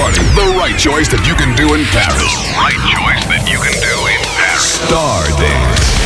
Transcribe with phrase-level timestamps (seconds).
[0.00, 0.24] party.
[0.32, 2.16] The right choice that you can do in Paris.
[2.16, 4.80] The Right choice that you can do in Paris.
[4.88, 6.00] Star Dance.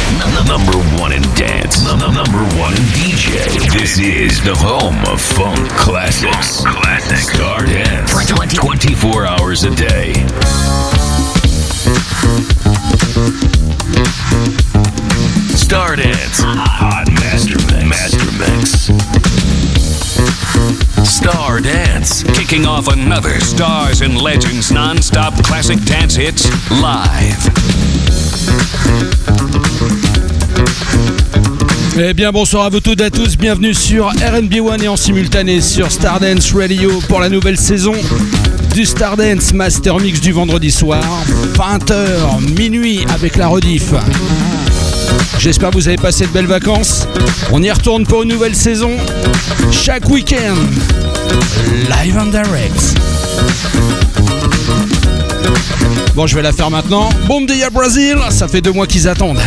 [0.50, 1.86] Number one in dance.
[1.86, 3.38] Number one in DJ.
[3.70, 6.66] This is the home of funk classics.
[6.66, 7.30] Classics.
[7.30, 8.10] Star Dance.
[8.50, 10.12] 24 hours a day.
[15.54, 16.42] Star Dance.
[16.42, 17.86] Hot Master Mix.
[17.86, 18.90] Master Mix.
[21.04, 22.22] Star Dance.
[22.34, 27.50] Kicking off another Stars and Legends non-stop classic dance hits live.
[31.96, 34.96] Eh bien bonsoir à vous toutes et à tous, bienvenue sur RNB One et en
[34.96, 37.94] simultané sur Stardance Radio pour la nouvelle saison
[38.74, 41.04] du Stardance Master Mix du vendredi soir,
[41.54, 43.92] 20h minuit avec la rediff.
[45.38, 47.06] J'espère que vous avez passé de belles vacances.
[47.52, 48.92] On y retourne pour une nouvelle saison
[49.70, 50.56] chaque week-end.
[51.88, 52.94] Live and direct.
[56.14, 57.08] Bon, je vais la faire maintenant.
[57.26, 59.40] Bom dia Brazil, ça fait deux mois qu'ils attendent.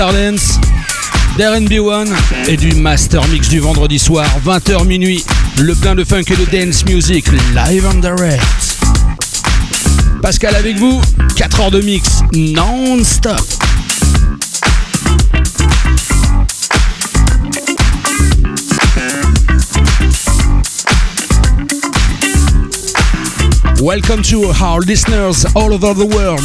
[0.00, 0.58] Stardance,
[1.36, 2.08] d'RB1
[2.48, 5.22] et du Master Mix du vendredi soir, 20h minuit.
[5.58, 8.42] Le plein de funk et de dance music, live and direct.
[10.22, 11.02] Pascal avec vous,
[11.36, 13.42] 4 heures de mix non-stop.
[23.82, 26.40] Welcome to our listeners all over the world.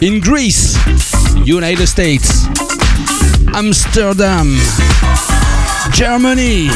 [0.00, 0.76] In Greece,
[1.44, 2.46] United States,
[3.52, 4.56] Amsterdam,
[5.92, 6.68] Germany,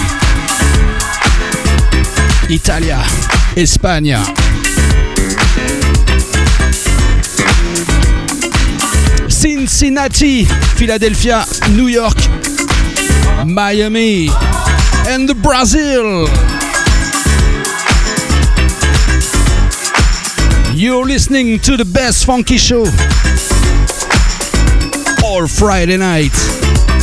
[2.50, 3.02] Italia,
[3.56, 4.18] Espagne.
[9.30, 10.44] Cincinnati,
[10.76, 12.18] Philadelphia, New York,
[13.46, 14.28] Miami,
[15.06, 16.28] and Brazil.
[20.74, 22.84] You're listening to the best funky show
[25.28, 26.32] all Friday night,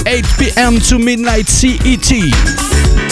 [0.08, 0.80] 8 p.m.
[0.80, 3.05] to midnight CET.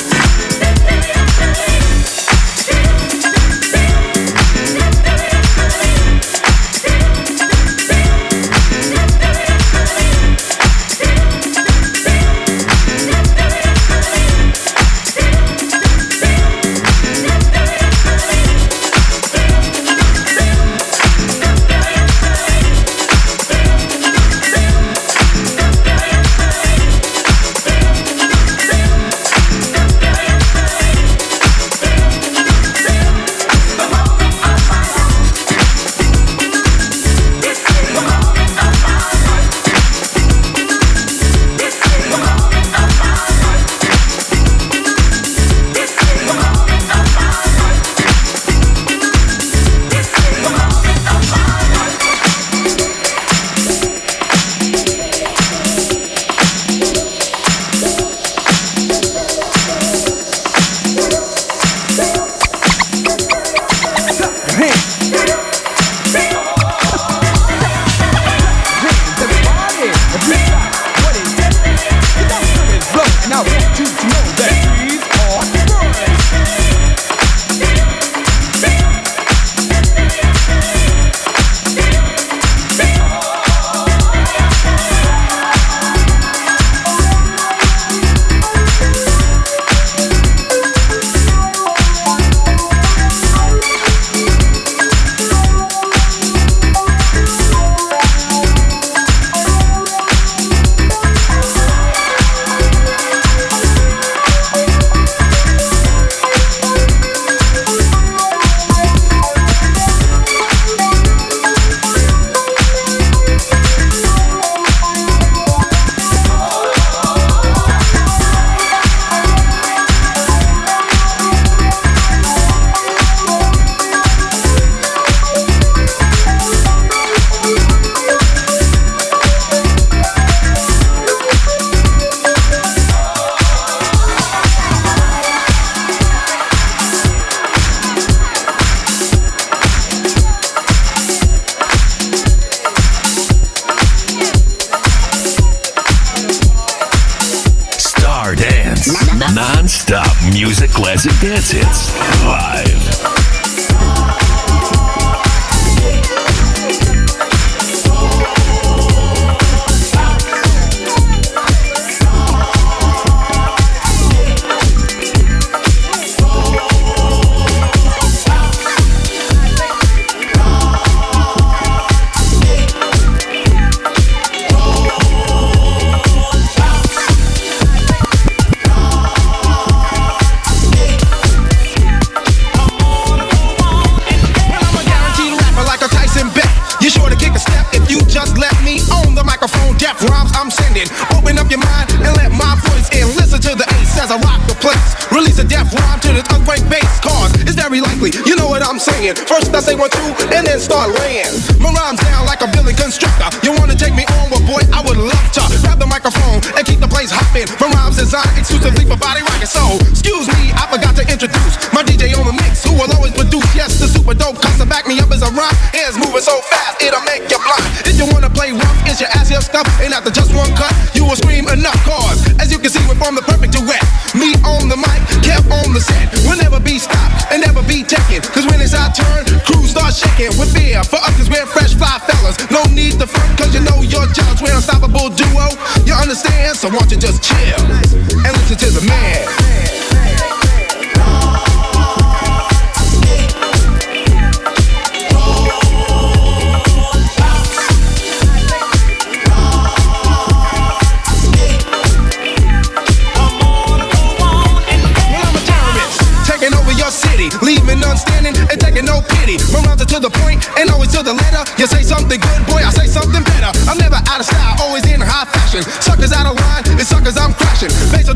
[261.04, 261.44] The letter.
[261.60, 263.52] You say something good, boy, I say something better.
[263.68, 265.62] I'm never out of style, always in high fashion.
[265.84, 267.70] Suckers out of line, it's suckers I'm crashing.
[267.92, 268.16] Based on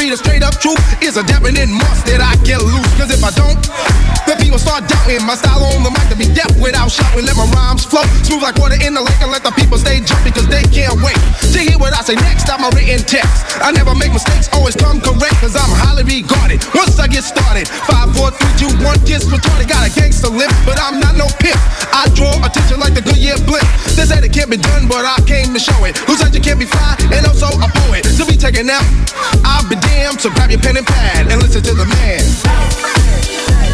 [0.00, 2.88] documentary, the straight up truth is a definite must that I get loose.
[2.96, 3.60] Cause if I don't,
[4.24, 7.24] the people start doubting my style on the mic to be deaf without shouting.
[7.24, 10.00] Let my rhymes flow smooth like water in the lake and let the people stay
[10.00, 11.18] jumping cause they can't wait
[11.52, 12.48] to hear what I say next.
[12.48, 13.60] I'm a written text.
[13.60, 16.64] I never make mistakes, always come correct cause I'm highly regarded.
[16.72, 19.68] Once I get started, five, four, three, two, one, gets retarded.
[19.68, 21.60] Got a gangster lip, but I'm not no pimp.
[21.92, 23.66] I draw attention like the Goodyear blimp.
[23.96, 25.98] They said it can't be done, but I came to show it.
[26.08, 28.06] Who said you can't be fly and also a poet?
[28.16, 28.86] To be taken out,
[29.44, 30.20] I'll be damned.
[30.20, 33.69] So grab your pen and pad and listen to the man.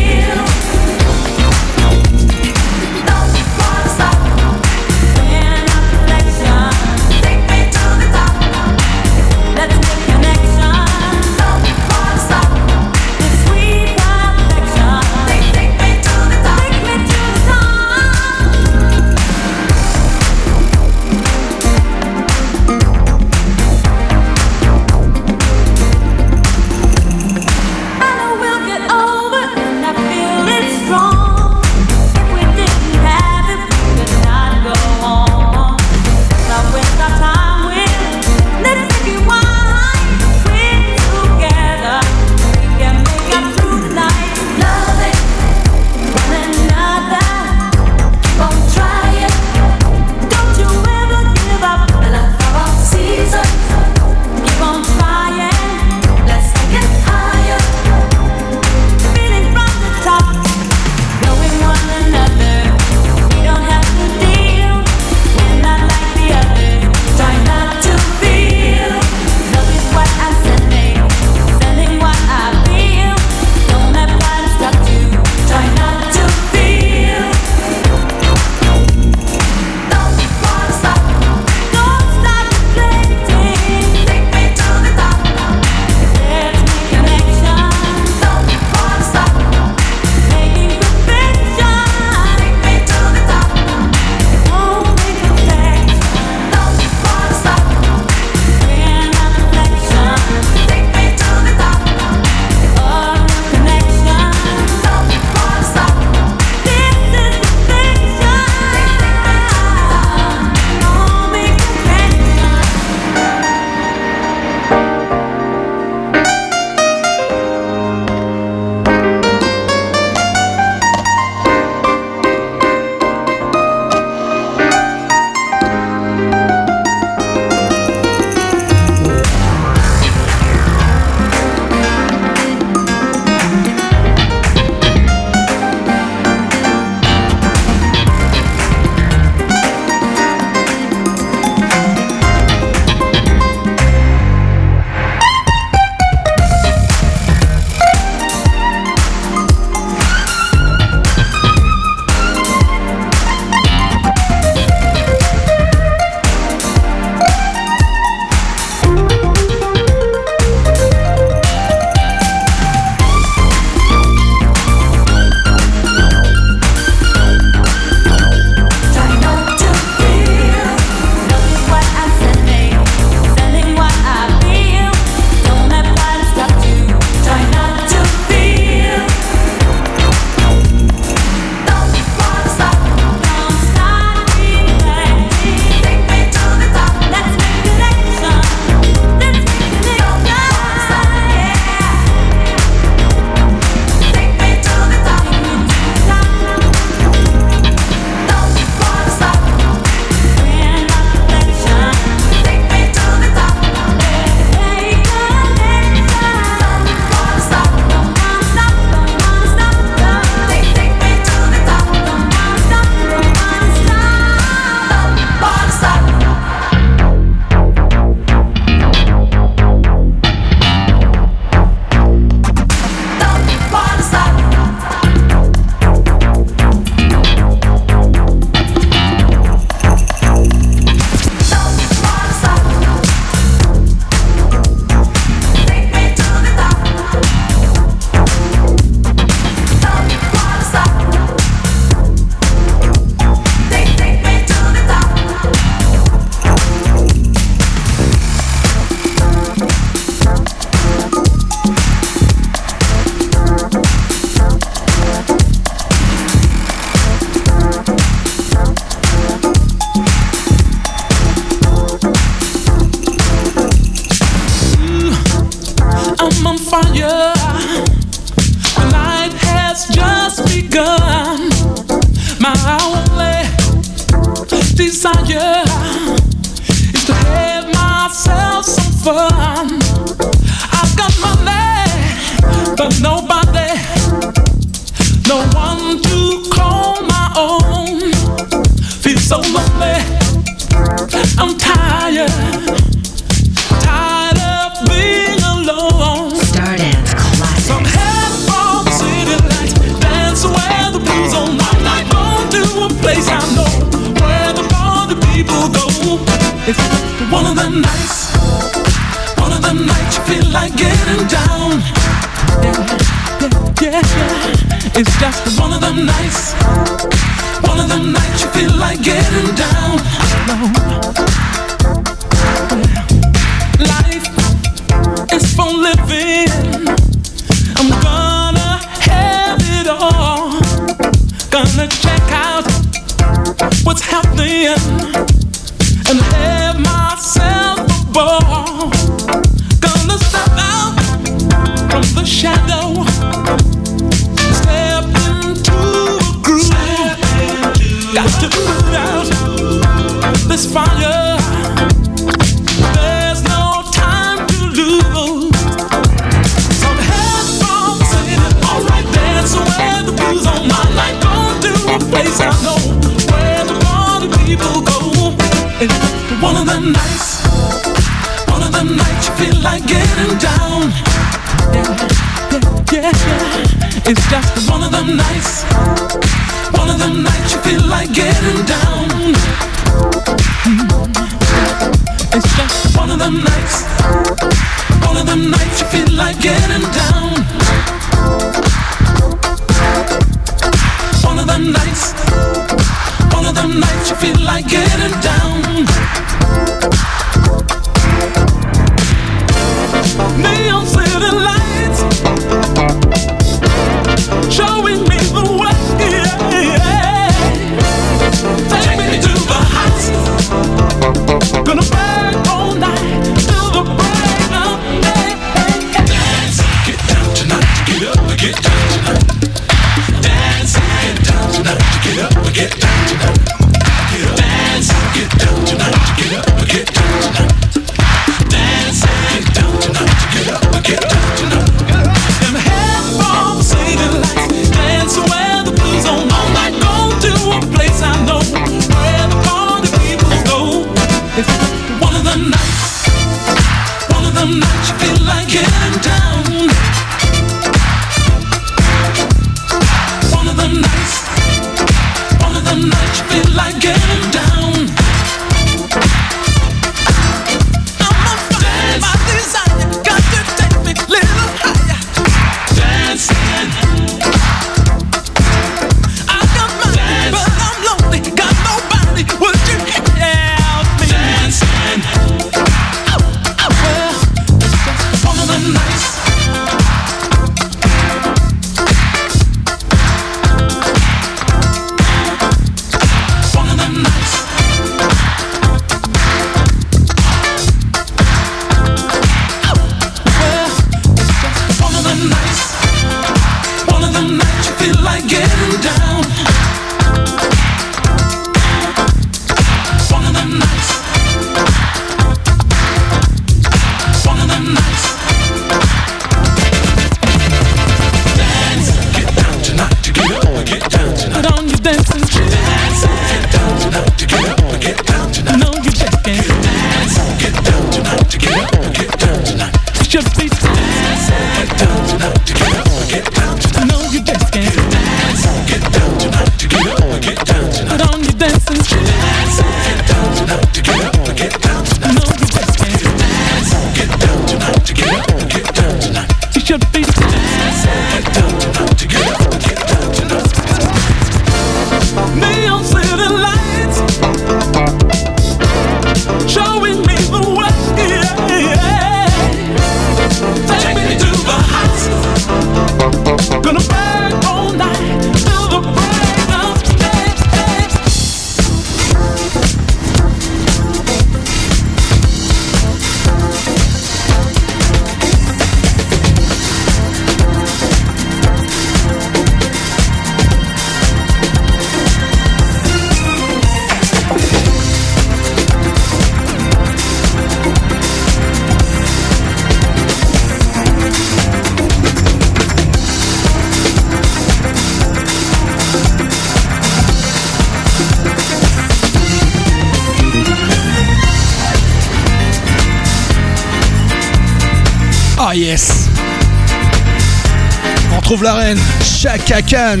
[598.42, 600.00] La reine, Shaka Khan,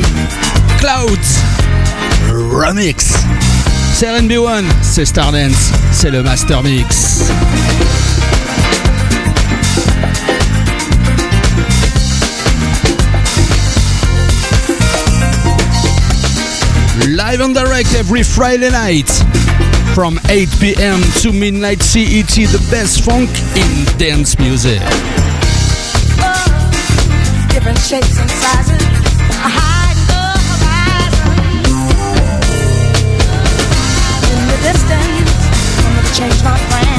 [0.78, 1.38] Clouds,
[2.28, 3.14] Remix.
[3.94, 7.30] C'est RNB1, c'est Stardance, c'est le Master Mix.
[17.06, 19.08] Live and direct every Friday night
[19.94, 24.80] from 8 pm to midnight CET, the best funk in dance music.
[27.82, 28.82] shapes and sizes
[29.28, 29.82] hide.
[34.30, 35.30] In the distance,
[35.84, 36.91] I'm gonna change my plan.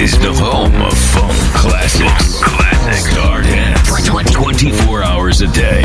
[0.00, 2.42] is the home of funk classics.
[2.42, 4.32] Classic Stardance.
[4.32, 5.82] 24 hours a day.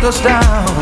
[0.00, 0.79] knock us down.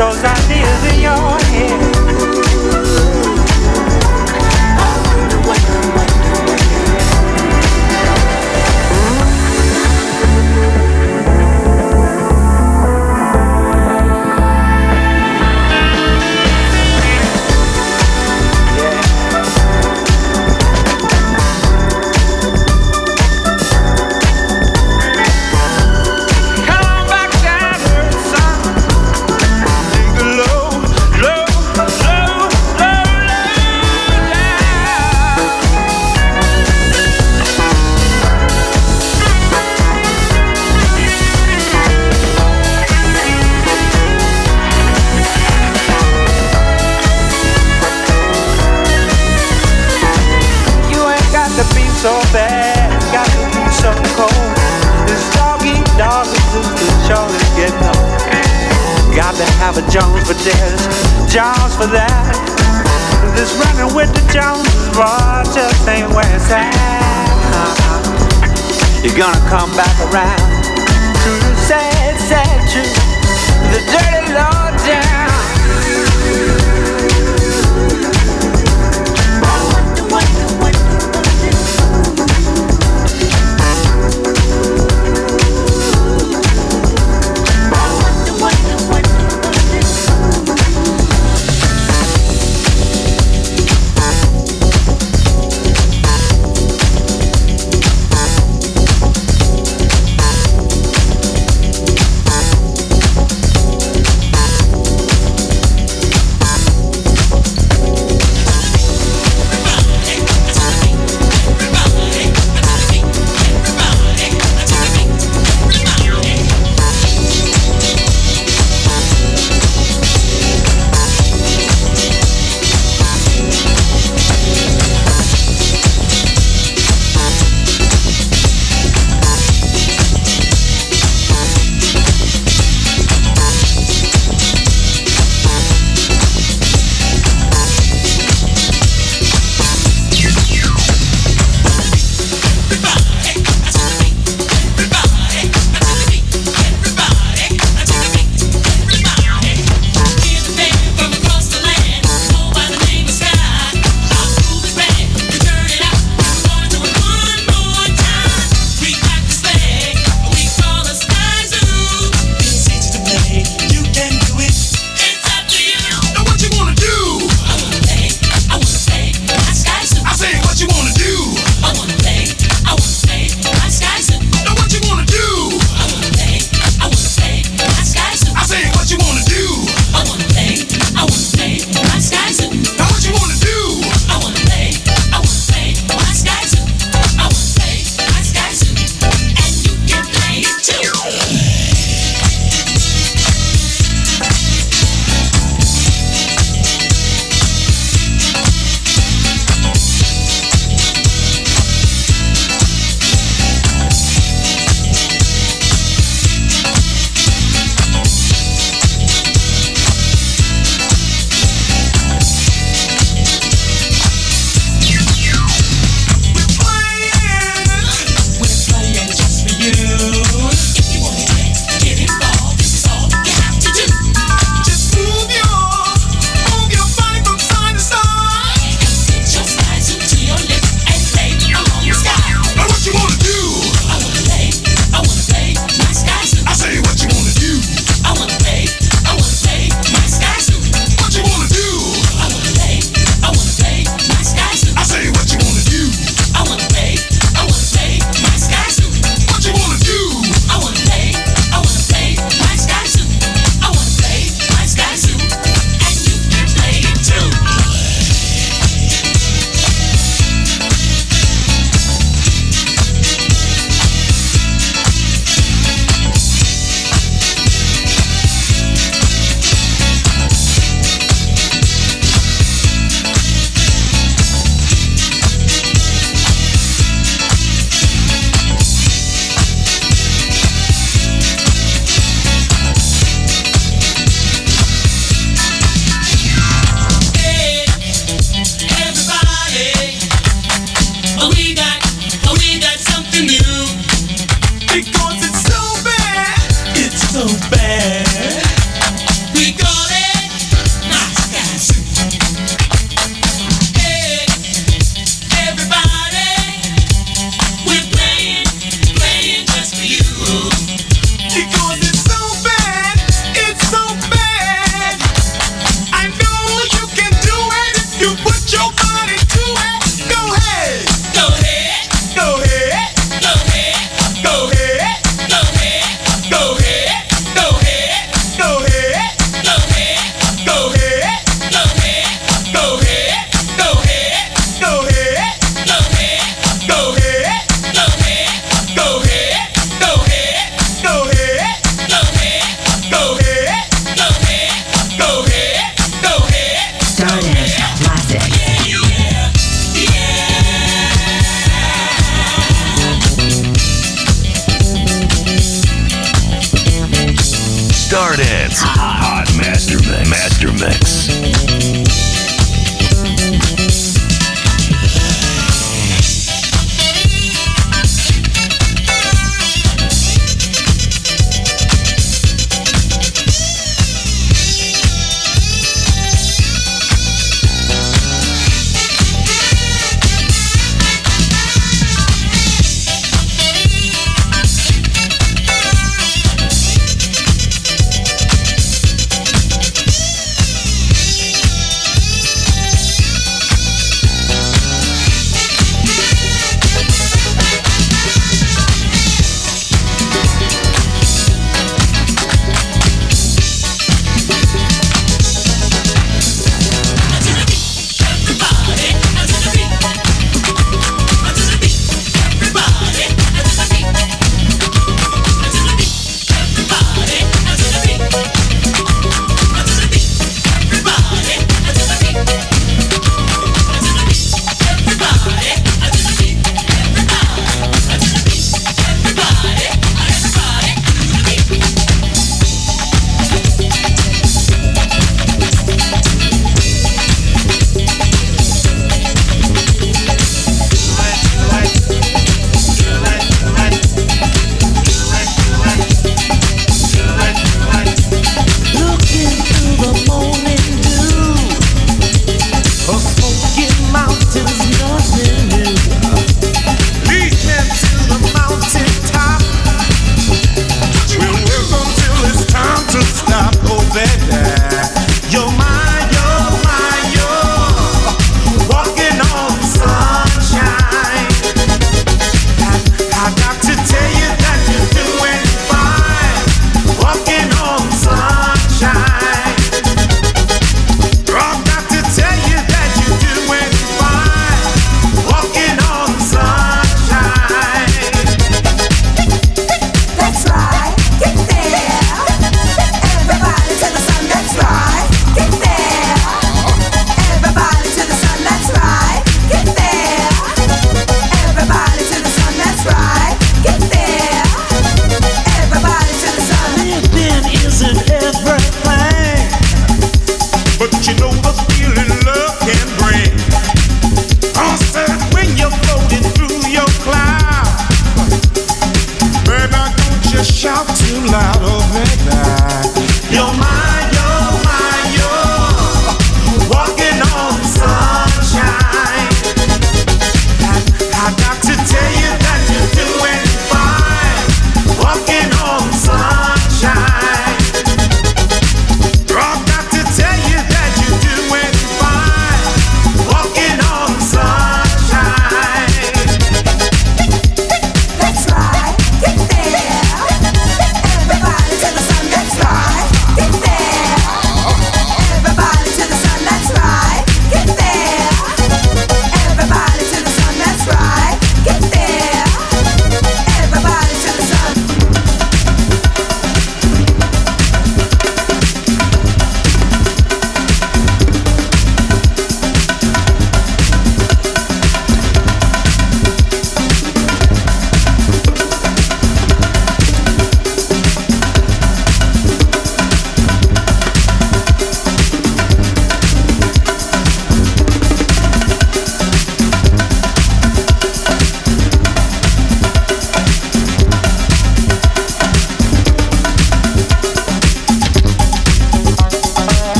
[0.00, 1.39] Those ideas in your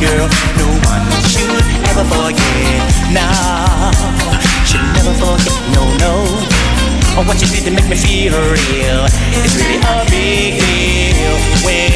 [0.00, 0.26] girl,
[0.58, 2.82] no one should ever forget.
[3.12, 3.90] Now,
[4.66, 6.12] should never forget, no, no.
[7.16, 9.06] Or what you did to make me feel real.
[9.38, 11.34] It's really a big deal.
[11.62, 11.93] When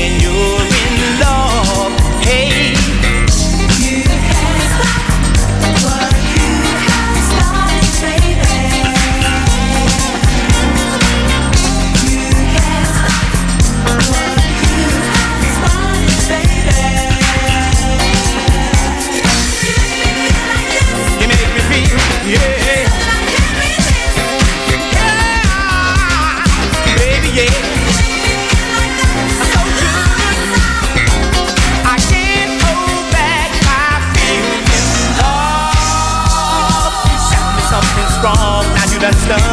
[39.01, 39.48] That's stuff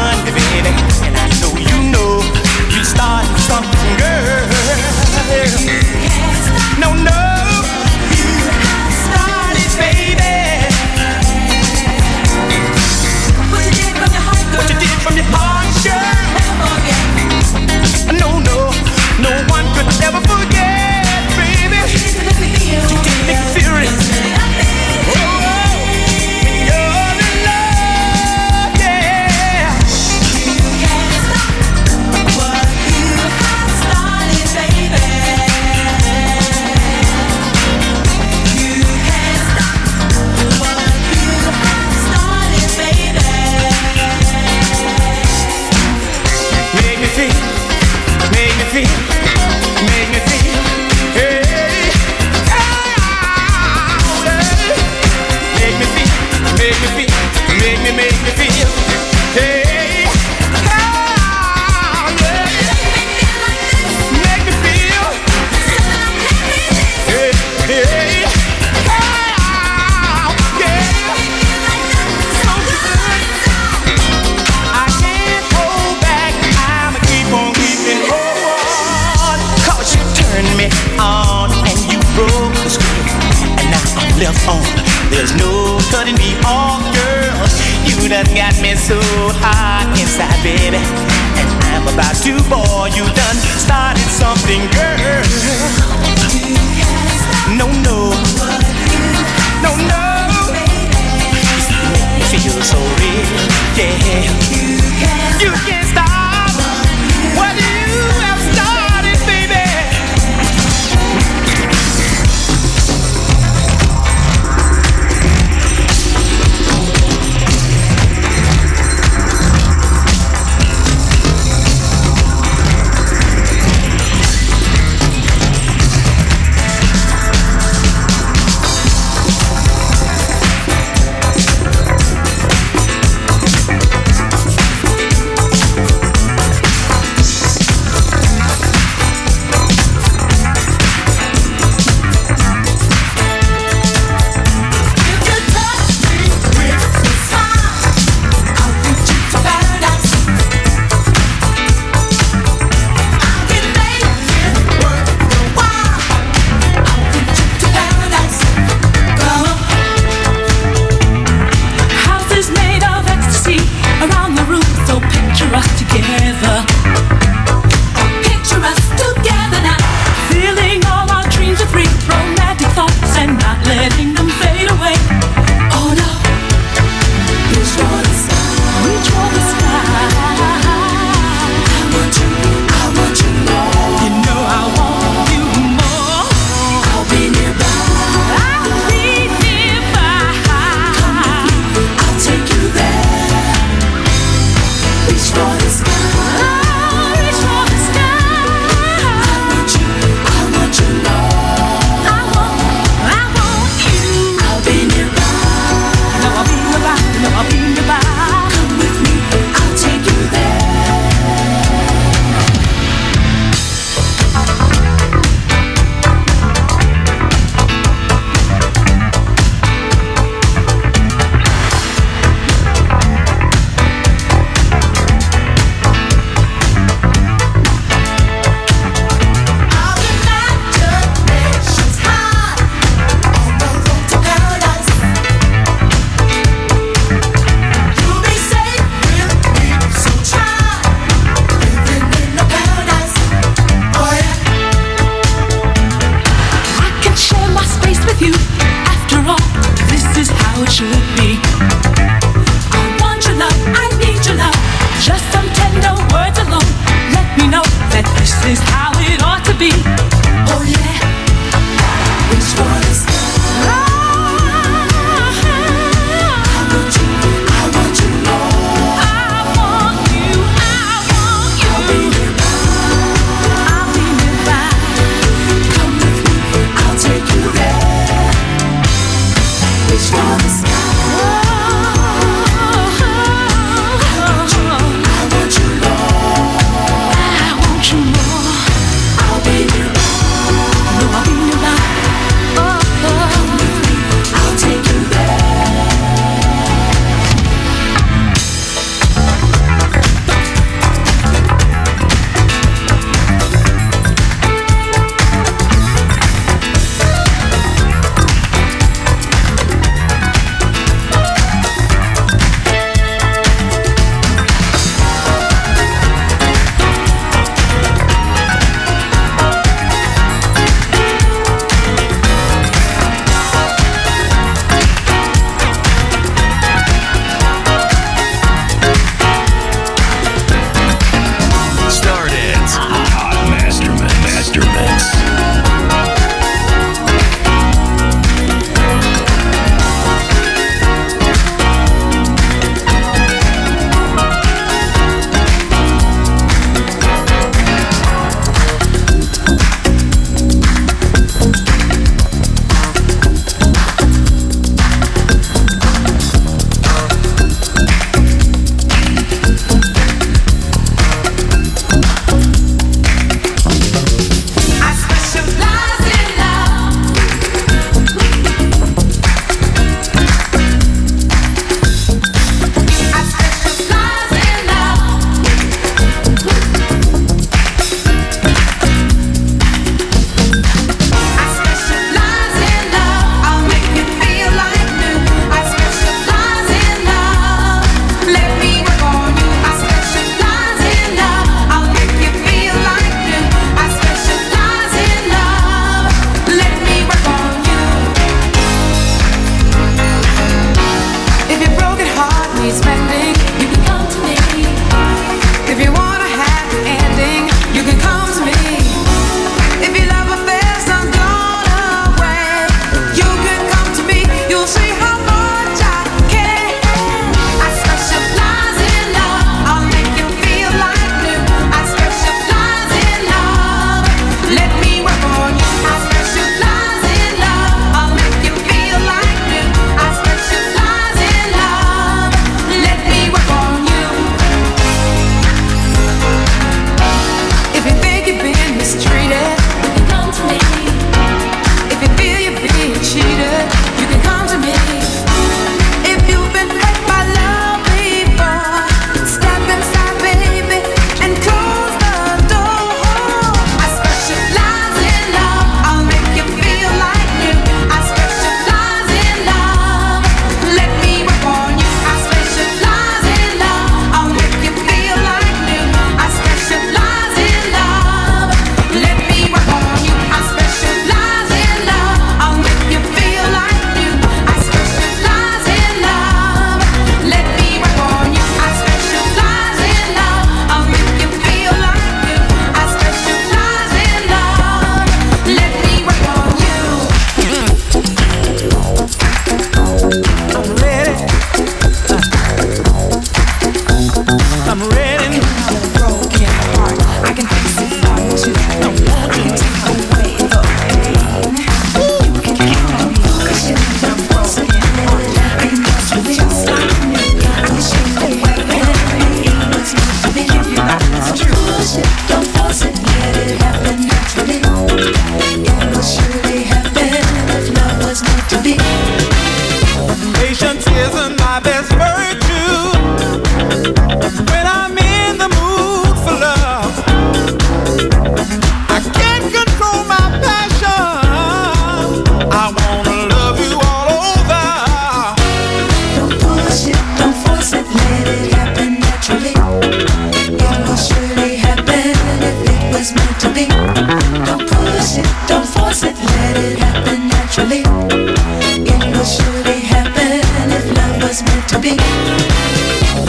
[551.86, 552.00] beat.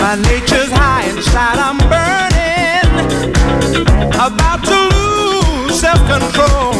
[0.01, 2.89] My nature's high inside, I'm burning.
[4.27, 6.76] About to lose self control.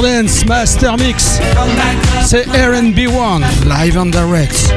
[0.00, 1.40] Gardens Master Mix.
[2.24, 4.72] C'est RB1, live and direct.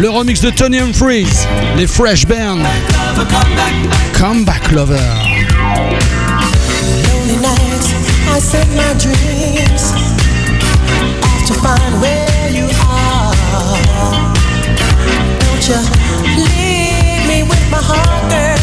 [0.00, 1.46] Le remix de Tony Humphries,
[1.76, 2.60] les Fresh Band.
[4.14, 4.96] Come back, lover.
[7.04, 7.92] Lonely nights,
[8.34, 9.92] I set my dreams.
[11.24, 13.34] Off to find where you are.
[15.38, 15.76] Don't you
[16.38, 18.57] leave me with my heart, girl?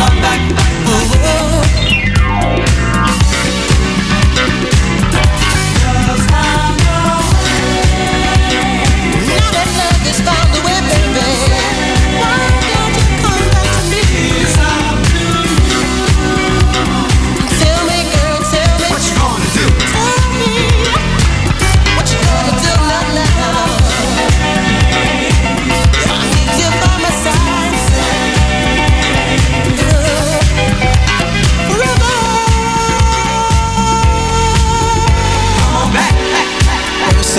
[0.00, 0.59] come back.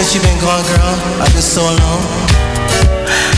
[0.02, 2.02] Since you've been gone, girl, I've been so alone.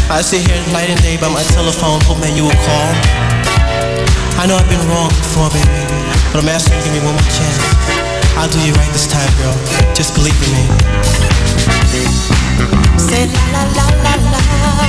[0.08, 2.88] I sit here night and day by my telephone, hoping you will call.
[4.40, 5.68] I know I've been wrong before, baby,
[6.32, 7.60] but I'm asking you to give me one more chance.
[8.40, 9.52] I'll do you right this time, girl.
[9.92, 10.64] Just believe in me.
[12.96, 14.88] Say la la la la la.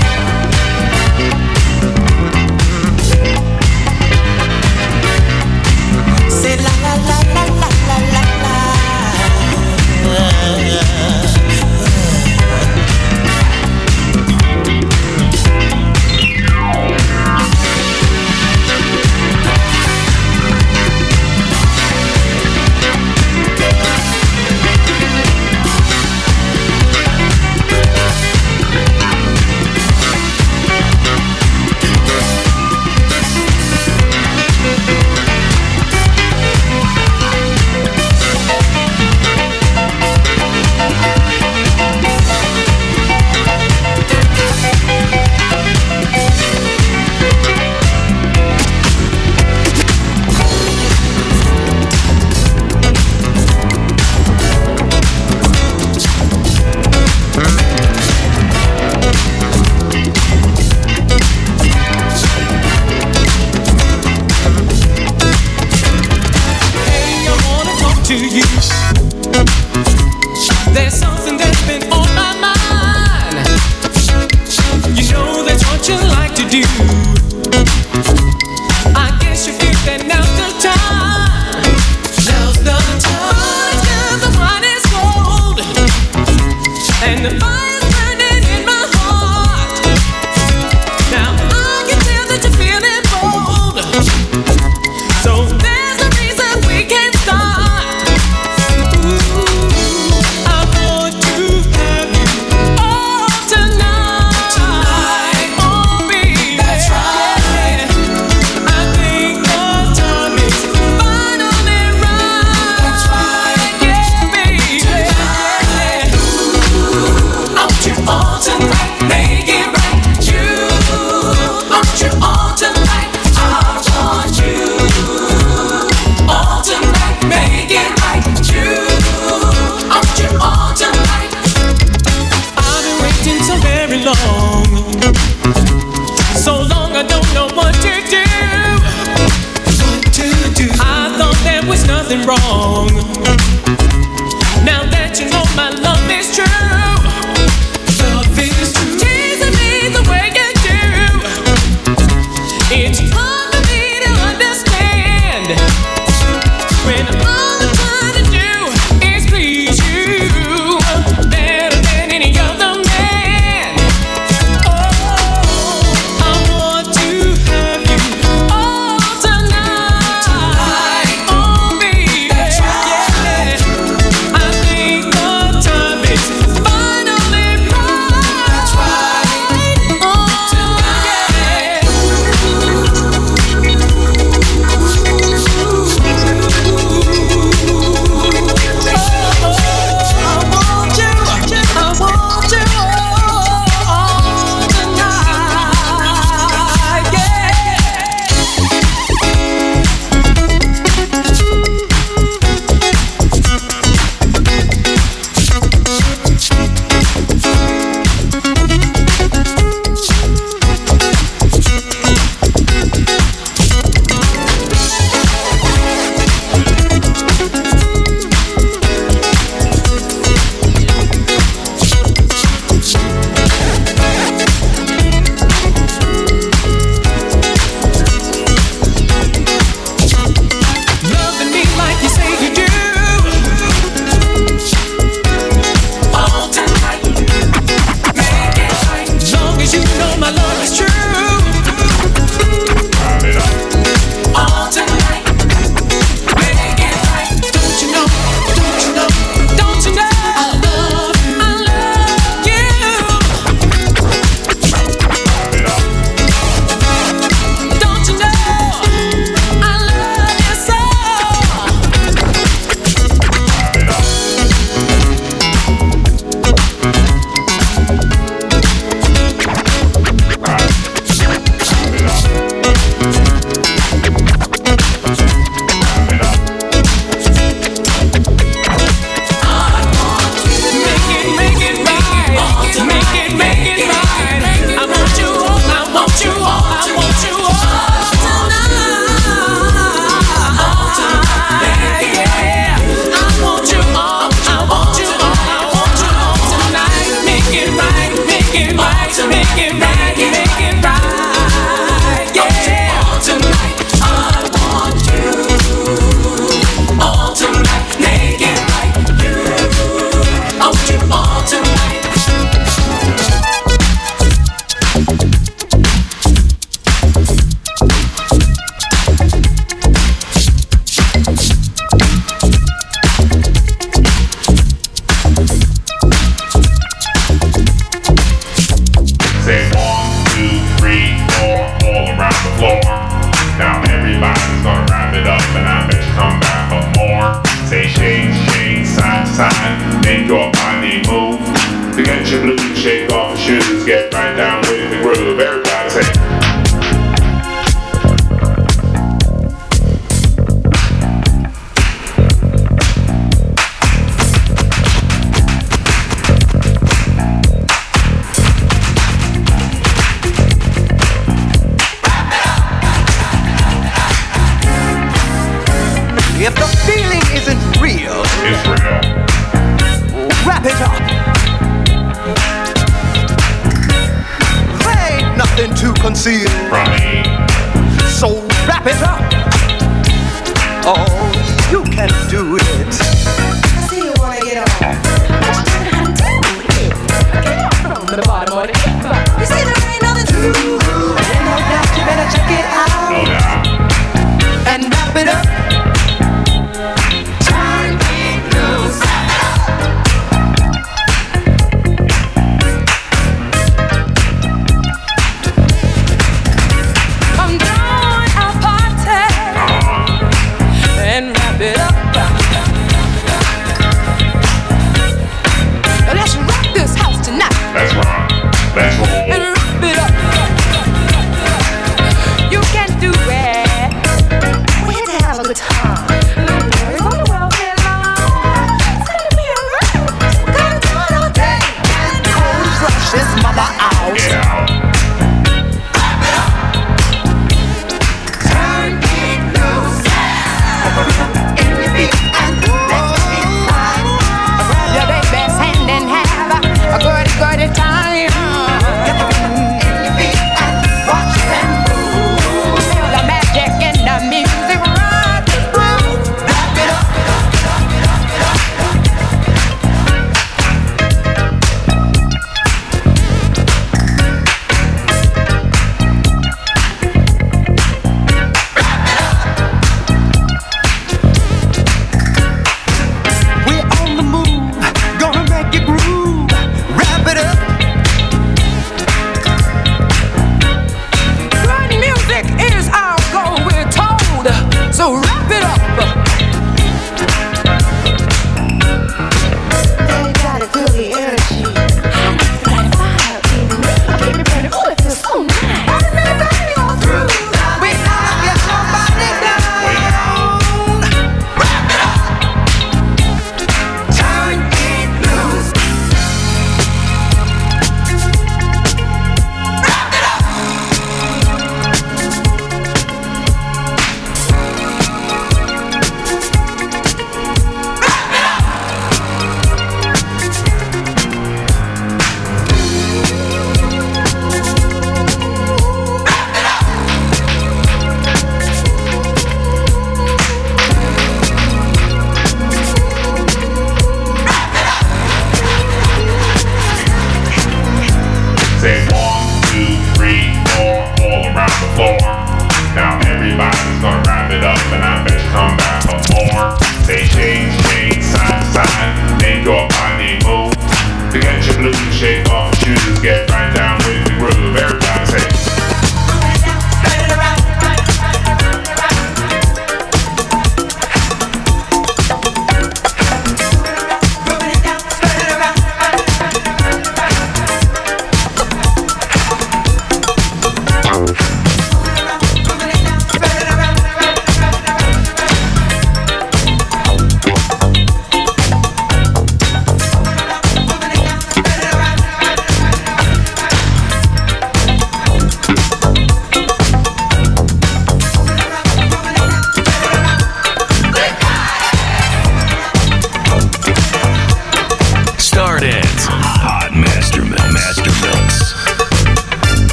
[6.31, 8.23] Say la la la la la la la.
[10.15, 11.34] la.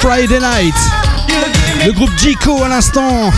[0.00, 0.74] Friday Night.
[1.84, 3.30] Le groupe Jico à l'instant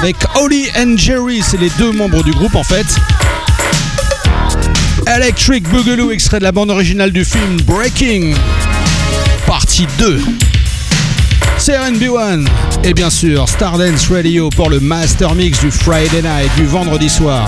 [0.00, 2.86] avec Holly and Jerry, c'est les deux membres du groupe en fait.
[5.06, 8.34] Electric Boogaloo, extrait de la bande originale du film Breaking,
[9.46, 10.20] partie 2.
[11.58, 12.46] CRNB1
[12.82, 17.46] et bien sûr Stardance Radio pour le master mix du Friday Night du vendredi soir.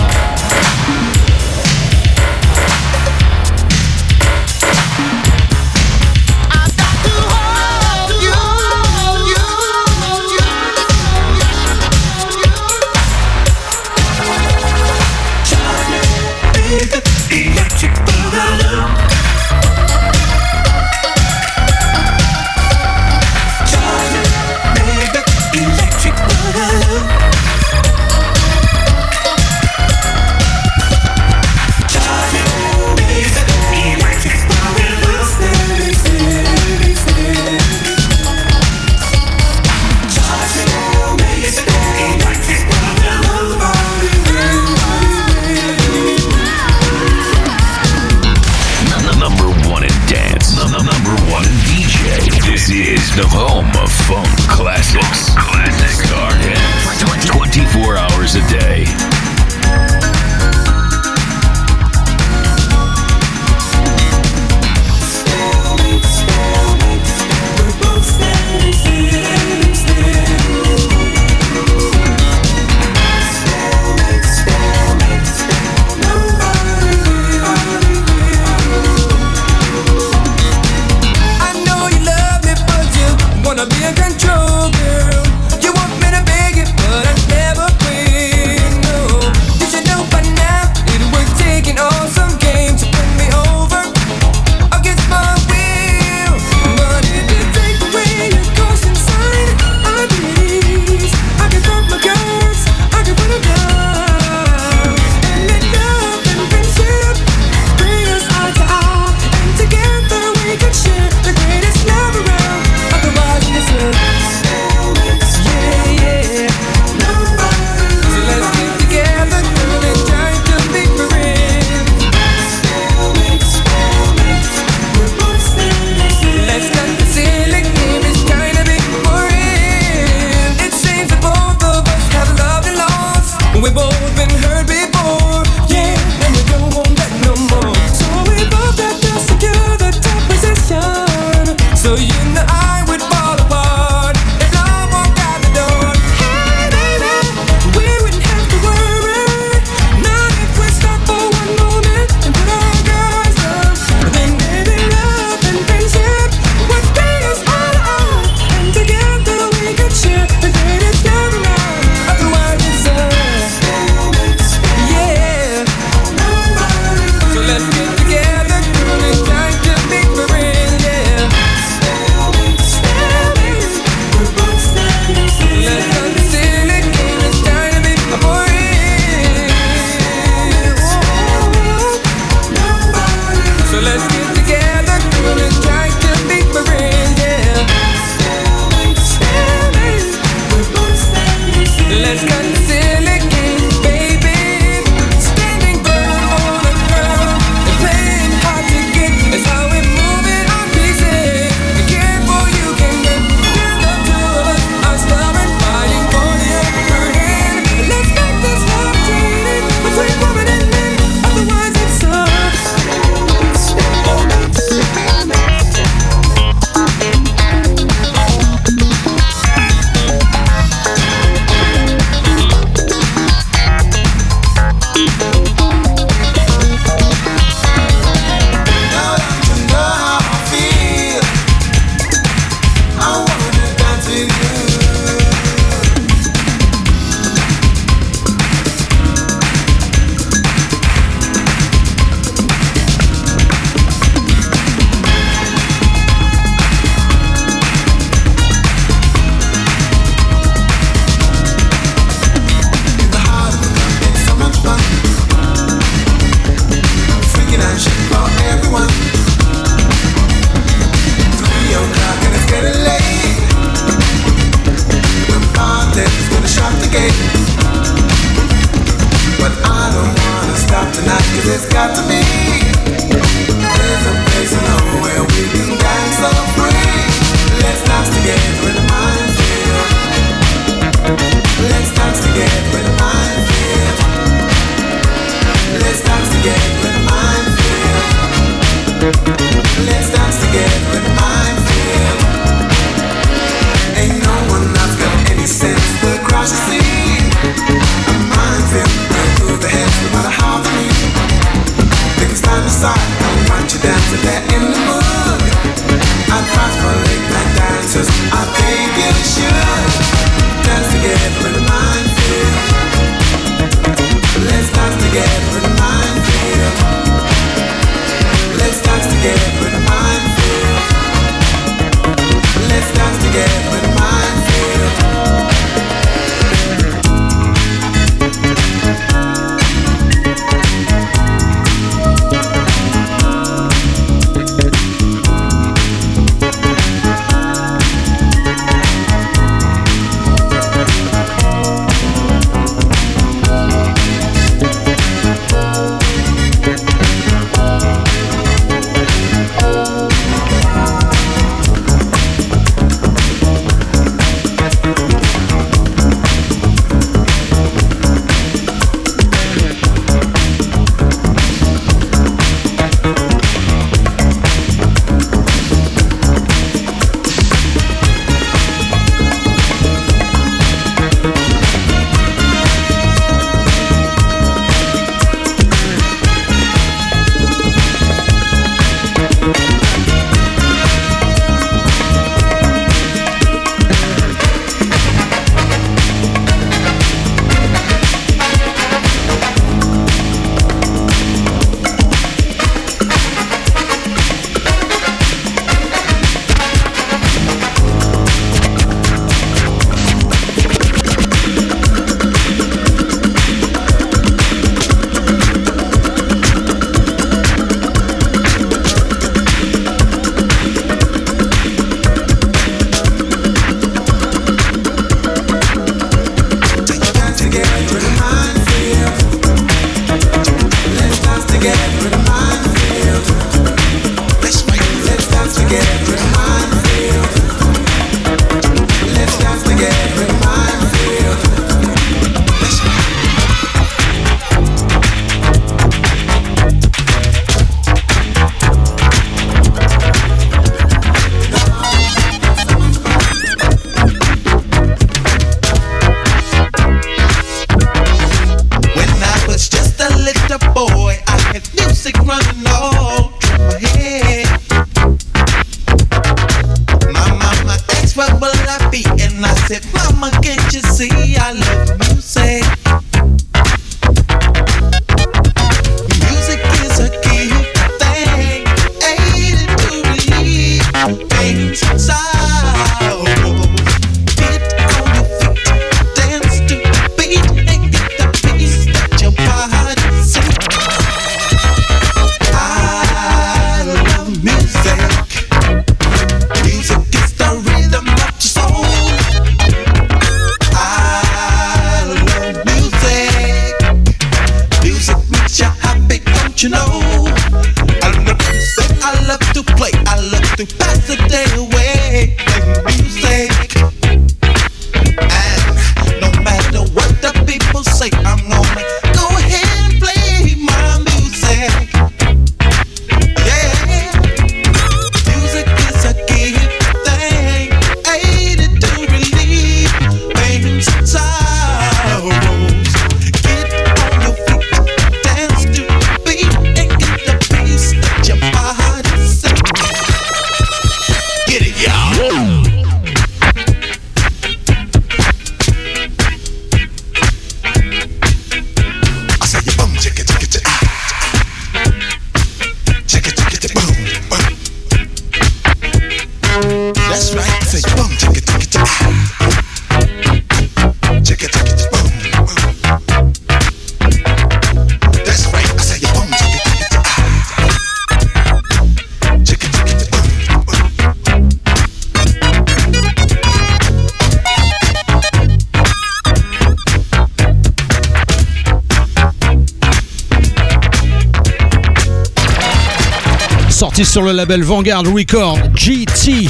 [574.15, 576.49] Sur le label Vanguard Record GT.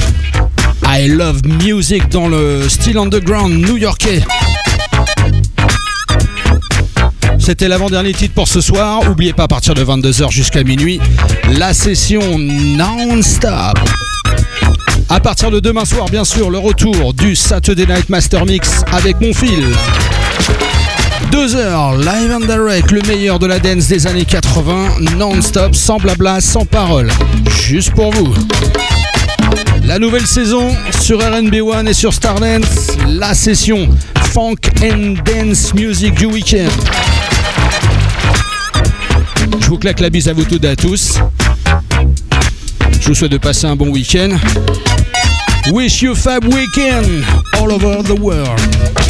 [0.87, 4.21] I Love Music dans le style underground new-yorkais.
[7.39, 9.01] C'était l'avant-dernier titre pour ce soir.
[9.09, 10.99] Oubliez pas à partir de 22h jusqu'à minuit,
[11.57, 13.79] la session non-stop.
[15.09, 19.19] À partir de demain soir, bien sûr, le retour du Saturday Night Master Mix avec
[19.19, 19.65] mon fil.
[21.35, 25.97] Deux heures, live and direct, le meilleur de la dance des années 80, non-stop, sans
[25.97, 27.11] blabla, sans parole.
[27.61, 28.33] Juste pour vous.
[29.83, 30.69] La nouvelle saison
[31.01, 33.89] sur RNB1 et sur Stardance, la session
[34.31, 36.71] Funk and Dance Music du week-end.
[39.59, 41.19] Je vous claque la bise à vous toutes et à tous.
[43.01, 44.29] Je vous souhaite de passer un bon week-end.
[45.73, 47.25] Wish you fab weekend
[47.59, 49.04] all over the world.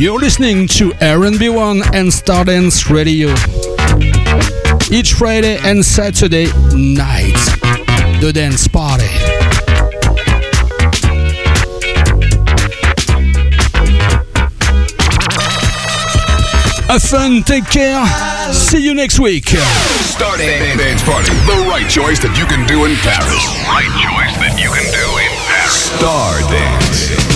[0.00, 3.28] You're listening to RB1 and Stardance Radio.
[4.90, 7.36] Each Friday and Saturday night,
[8.22, 9.04] the dance party.
[16.88, 18.06] Have fun, take care.
[18.54, 19.48] See you next week.
[19.48, 21.28] Start a dance party.
[21.44, 23.44] The right choice that you can do in Paris.
[23.68, 25.92] Right choice that you can do in Paris.
[25.92, 27.29] Star Dance.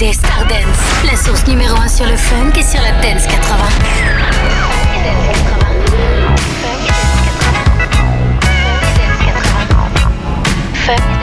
[0.00, 3.36] Écoutez Stardance, la source numéro 1 sur le funk et sur la dance 80.
[10.88, 11.19] I'm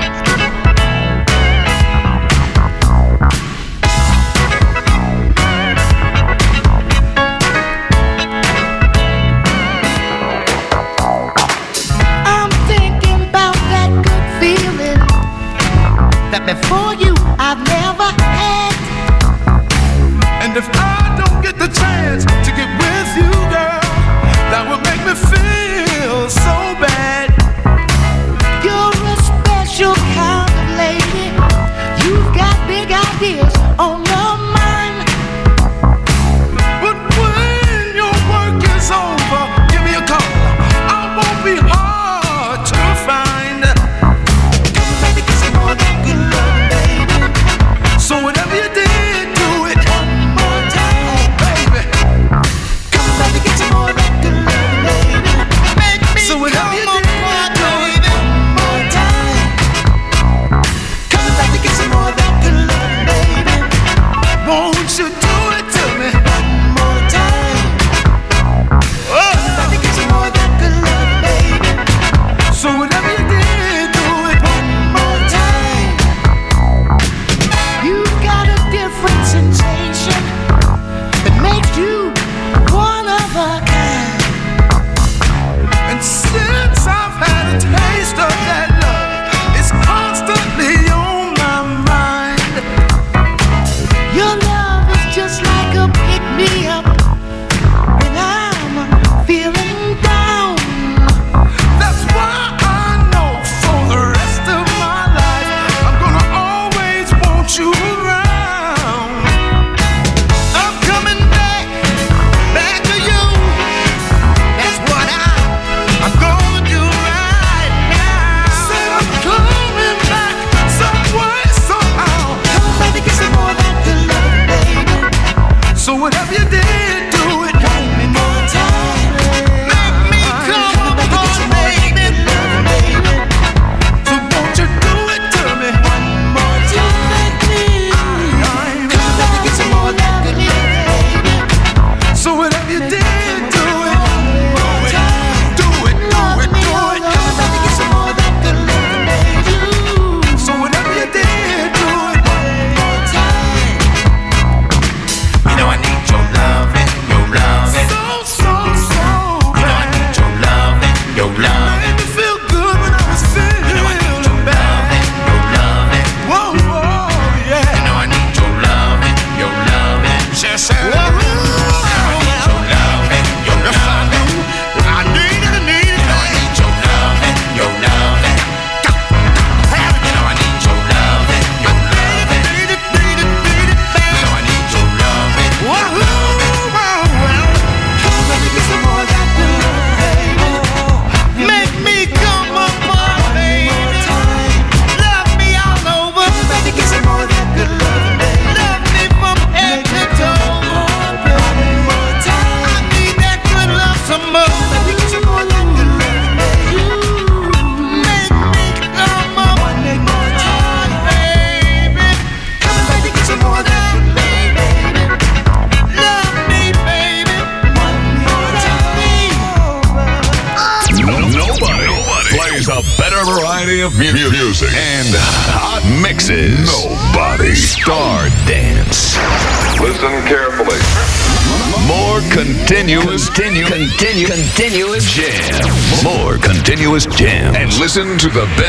[237.98, 238.67] listen to the best